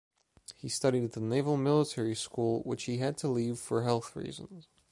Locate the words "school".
2.15-2.63